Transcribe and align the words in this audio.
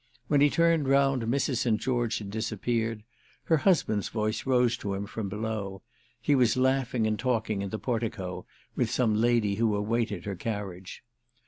When 0.29 0.41
he 0.41 0.49
turned 0.49 0.87
round 0.87 1.21
Mrs. 1.21 1.57
St. 1.57 1.79
George 1.79 2.17
had 2.17 2.31
disappeared; 2.31 3.03
her 3.43 3.57
husband's 3.57 4.09
voice 4.09 4.47
rose 4.47 4.75
to 4.77 4.95
him 4.95 5.05
from 5.05 5.29
below—he 5.29 6.33
was 6.33 6.57
laughing 6.57 7.05
and 7.05 7.19
talking, 7.19 7.61
in 7.61 7.69
the 7.69 7.77
portico, 7.77 8.47
with 8.75 8.89
some 8.89 9.13
lady 9.13 9.57
who 9.57 9.75
awaited 9.75 10.25
her 10.25 10.35
carriage. 10.35 11.03